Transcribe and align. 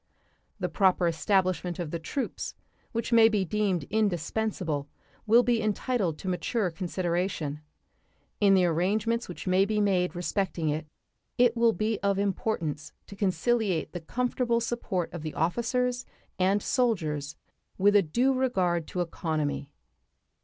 The 0.59 0.67
proper 0.67 1.07
establishment 1.07 1.77
of 1.77 1.91
the 1.91 1.99
troops 1.99 2.55
which 2.91 3.13
may 3.13 3.29
be 3.29 3.45
deemed 3.45 3.83
indispensable 3.91 4.89
will 5.27 5.43
be 5.43 5.61
entitled 5.61 6.17
to 6.17 6.27
mature 6.27 6.71
consideration. 6.71 7.61
In 8.39 8.55
the 8.55 8.65
arrangements 8.65 9.29
which 9.29 9.45
may 9.45 9.63
be 9.63 9.79
made 9.79 10.15
respecting 10.15 10.69
it 10.69 10.87
it 11.37 11.55
will 11.55 11.73
be 11.73 11.99
of 12.01 12.17
importance 12.17 12.93
to 13.05 13.15
conciliate 13.15 13.91
the 13.91 14.01
comfortable 14.01 14.59
support 14.59 15.13
of 15.13 15.21
the 15.21 15.35
officers 15.35 16.03
and 16.39 16.63
soldiers 16.63 17.35
with 17.77 17.95
a 17.95 18.01
due 18.01 18.33
regard 18.33 18.87
to 18.87 19.01
economy. 19.01 19.69